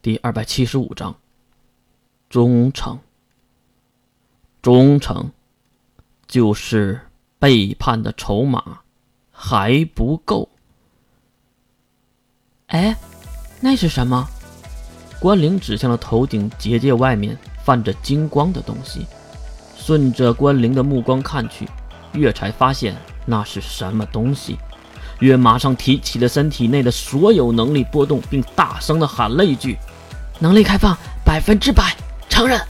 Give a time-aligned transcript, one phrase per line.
[0.00, 1.14] 第二百七十五章，
[2.30, 2.98] 忠诚。
[4.62, 5.30] 忠诚，
[6.26, 7.00] 就是
[7.38, 8.80] 背叛的筹码，
[9.32, 10.48] 还不够。
[12.68, 12.96] 哎，
[13.60, 14.28] 那是什么？
[15.20, 19.04] 关灵指向了头顶结界外面泛着金光的东西。
[19.76, 21.68] 顺着关灵的目光看去，
[22.12, 22.94] 月才发现
[23.26, 24.56] 那是什么东西。
[25.20, 29.76] 月马上提起了身体内的所有能力波动，并大声的喊了一句
[30.38, 31.96] ：“能力开放百分之百，
[32.28, 32.60] 承认！”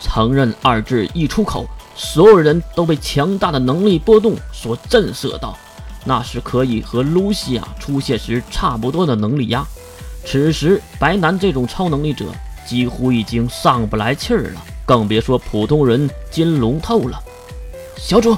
[0.00, 5.56] 承认二字一出口，所有人都被强大的能力波动所震慑到。
[6.04, 9.64] 那是可以和露西亚出现时差不多的能力压。
[10.26, 12.26] 此时，白南这种超能力者
[12.66, 17.18] 几乎已经上不来气儿了，更别说普通人金龙透了。
[17.96, 18.36] 小主，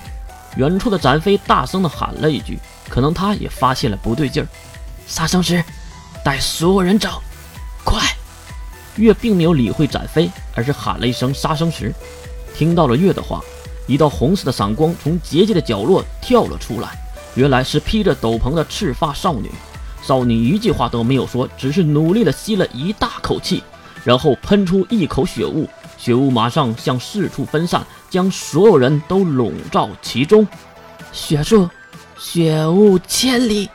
[0.56, 2.58] 远处的展飞大声地喊了一句。
[2.88, 4.46] 可能他也发现了不对劲儿，
[5.06, 5.62] 杀生石，
[6.24, 7.22] 带所有人走，
[7.84, 8.00] 快！
[8.96, 11.92] 月并没有理会展飞，而是喊了一声“杀生石”。
[12.56, 13.42] 听到了月的话，
[13.86, 16.98] 一道红色的闪光从结界的角落跳了出来，
[17.34, 19.50] 原来是披着斗篷的赤发少女。
[20.02, 23.62] 少女一句话都没有说，只是努力地吸了一大口气，
[24.02, 30.46] 然后喷出一口血雾，血雾马上向四处分散，将所有人都笼罩其中。
[31.12, 31.68] 血术。
[32.18, 33.68] 血雾千里，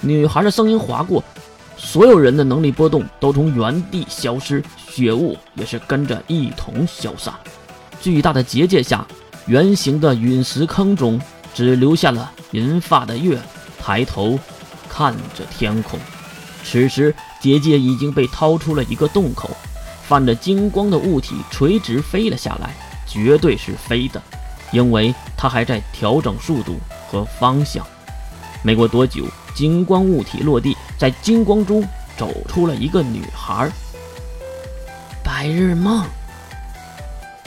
[0.00, 1.22] 女孩的声音划过，
[1.76, 7.32] 所有人的能力波动都从原地消失，血雾也是跟着一同消散。
[8.00, 9.06] 巨大的结界下，
[9.46, 11.20] 圆形的陨石坑中
[11.52, 13.38] 只留下了银发的月，
[13.78, 14.38] 抬头
[14.88, 15.98] 看着天空。
[16.64, 19.50] 此时，结界已经被掏出了一个洞口，
[20.02, 22.74] 泛着金光的物体垂直飞了下来，
[23.06, 24.22] 绝对是飞的，
[24.72, 26.78] 因为它还在调整速度。
[27.14, 27.86] 和方向，
[28.64, 33.70] 没过多久，金光物体落地，在金光中走出了一个女孩。
[35.22, 36.04] 白日梦，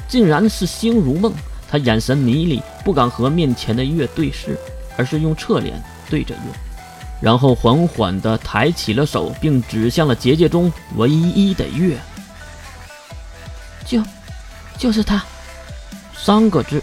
[0.08, 1.34] 竟然是星如梦。
[1.70, 4.58] 她眼神迷离，不敢和面前的月对视，
[4.96, 6.41] 而是用侧脸对着月，
[7.20, 11.97] 然后缓缓地抬起了手，并指向了结界中唯一的月。
[13.86, 14.02] 就，
[14.78, 15.22] 就是他，
[16.16, 16.81] 三个字，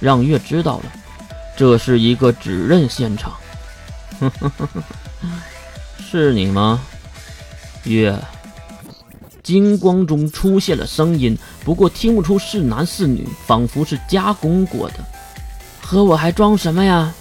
[0.00, 0.84] 让月知道了。
[1.56, 3.32] 这是一个指认现场，
[5.98, 6.80] 是你吗，
[7.84, 8.18] 月？
[9.42, 14.94] 金光中出现了声音，不过听不出是男是女，仿佛是加工过的。
[15.82, 17.12] 和我还装什么呀？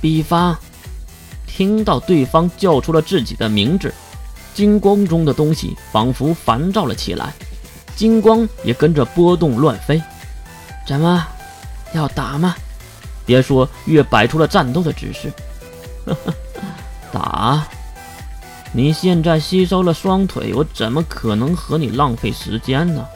[0.00, 0.56] 比方，
[1.46, 3.92] 听到对方叫出了自己的名字，
[4.52, 7.32] 金光中的东西仿佛烦躁了起来，
[7.96, 10.02] 金光也跟着波动乱飞。
[10.86, 11.26] 怎么，
[11.94, 12.54] 要打吗？
[13.26, 15.32] 别说，越摆出了战斗的姿势。
[17.12, 17.66] 打！
[18.72, 23.06] 你现在吸收了双腿，我怎么可能和你浪费时间呢？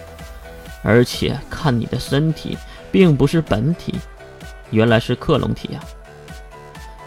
[0.84, 2.56] 而且看你的身体，
[2.92, 3.98] 并不是本体，
[4.70, 5.82] 原来是克隆体啊！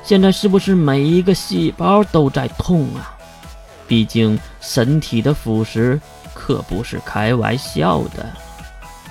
[0.04, 3.18] 现在是不是每一个细胞都在痛啊？
[3.88, 6.00] 毕竟身体的腐蚀
[6.34, 8.26] 可不是开玩笑的。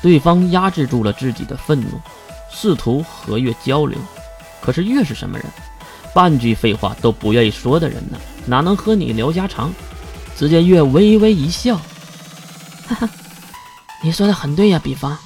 [0.03, 2.01] 对方压制住了自己的愤怒。
[2.53, 3.99] 试图和月交流，
[4.61, 5.47] 可是月是什么人？
[6.12, 9.72] 半句废话都不愿意说的人呢，哪能和你聊家常？
[10.37, 11.77] 只见月微微一笑，
[12.89, 13.09] 哈哈，
[14.03, 15.16] 你说的很对呀，比方，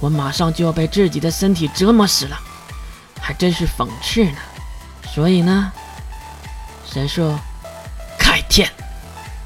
[0.00, 2.36] 我马上就要被自己的身体折磨死了，
[3.20, 4.38] 还真是讽刺呢。
[5.14, 5.70] 所以呢，
[6.90, 7.38] 神兽
[8.18, 8.68] 开天，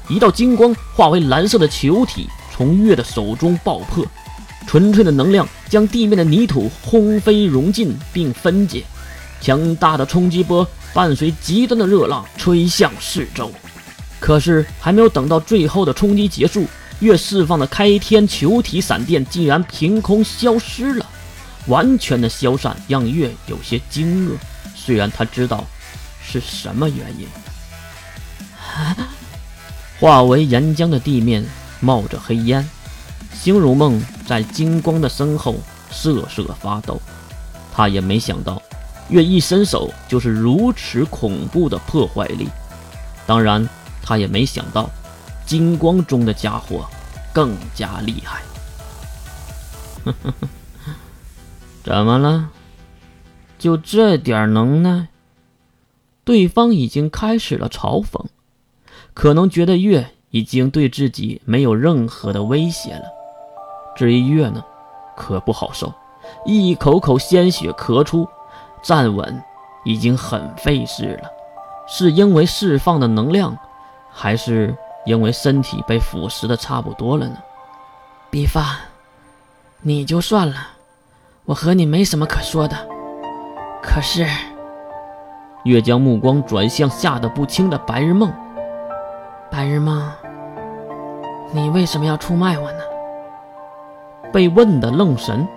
[0.07, 4.05] 一道金光化为蓝色的球体从月的手中爆破。
[4.67, 8.83] 纯粹的能量将地面的泥土轰飞融进并分解，
[9.39, 13.51] 强大的冲击波伴随极端的热浪吹向四周。
[14.19, 16.65] 可是还没有等到最后的冲击结束，
[16.99, 21.05] 月释放的开天球体闪电竟然凭空消失了，
[21.67, 24.31] 完全的消散让月有些惊愕。
[24.75, 25.63] 虽然他知道
[26.23, 27.27] 是什么原因，
[29.99, 31.45] 化为岩浆的地面
[31.79, 32.67] 冒着黑烟。
[33.45, 35.53] 星如梦在金光的身后
[35.91, 36.99] 瑟瑟发抖，
[37.71, 38.59] 他也没想到
[39.09, 42.49] 月一伸手就是如此恐怖的破坏力。
[43.27, 43.69] 当然，
[44.01, 44.89] 他也没想到
[45.45, 46.87] 金光中的家伙
[47.31, 48.41] 更加厉害。
[51.83, 52.49] 怎么了？
[53.59, 55.09] 就这点能耐？
[56.23, 58.25] 对方已经开始了嘲讽，
[59.13, 63.03] 可能觉得月已经对自己没有任何的威胁了。
[63.95, 64.63] 至于月呢，
[65.15, 65.91] 可不好受，
[66.45, 68.27] 一口口鲜血咳出，
[68.81, 69.41] 站稳
[69.85, 71.29] 已经很费事了。
[71.87, 73.57] 是因为释放的能量，
[74.11, 74.75] 还是
[75.05, 77.37] 因为身体被腐蚀的差不多了呢。
[78.29, 78.65] 比方，
[79.81, 80.55] 你就算了，
[81.45, 82.75] 我和你没什么可说的。
[83.81, 84.27] 可是，
[85.63, 88.33] 月将目光转向吓得不轻的白日梦。
[89.51, 90.11] 白日梦，
[91.53, 92.79] 你为什么要出卖我呢？
[94.35, 95.47] 被问的愣神，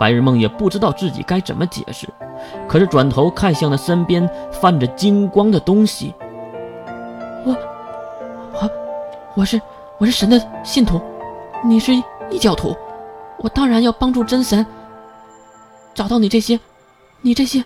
[0.00, 2.08] 白日梦也不知道自己该怎么解释，
[2.66, 6.14] 可是转头看向了身边泛着金光的东西。
[7.44, 7.54] 我，
[8.54, 8.70] 我，
[9.34, 9.60] 我是
[9.98, 10.98] 我是神的信徒，
[11.62, 11.92] 你是
[12.30, 12.74] 异教徒，
[13.36, 14.64] 我当然要帮助真神
[15.92, 16.58] 找到你这些，
[17.20, 17.62] 你这些。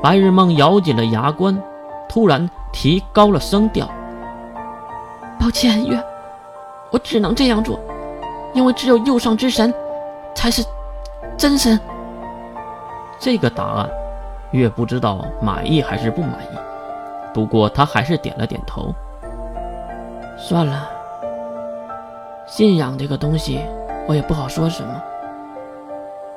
[0.00, 1.60] 白日梦咬紧了牙关，
[2.08, 3.90] 突然提高了声调。
[5.40, 6.00] 抱歉，月，
[6.92, 7.80] 我只能这样做，
[8.54, 9.72] 因为只有右上之神
[10.34, 10.64] 才是
[11.36, 11.78] 真神。
[13.18, 13.90] 这个答案，
[14.52, 16.56] 月不知道满意还是不满意。
[17.34, 18.94] 不过他还是点了点头。
[20.38, 20.88] 算了，
[22.46, 23.60] 信仰这个东西，
[24.06, 25.02] 我也不好说什么。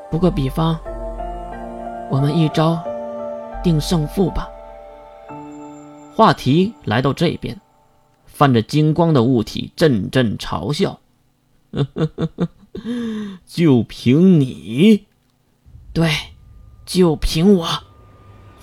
[0.10, 0.78] 不过，比方，
[2.10, 2.80] 我们一招
[3.64, 4.50] 定胜负吧。
[6.16, 7.56] 话题来到这边。
[8.25, 11.00] 泛着金光的物体阵阵嘲笑，
[13.45, 15.06] 就凭你？
[15.94, 16.12] 对，
[16.85, 17.68] 就凭我。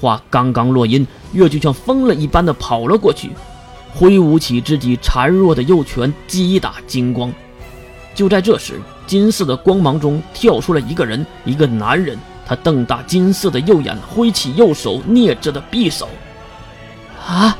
[0.00, 3.30] 话刚刚落音，月就像疯了一般的跑了过去，
[3.94, 7.32] 挥舞起自己孱弱的右拳击打金光。
[8.14, 12.18] 就在这时，金色的光芒中跳出了一个人，一个男人。
[12.46, 16.08] 他瞪大金色的右眼，挥起右手捏着的匕首。
[17.26, 17.56] 啊！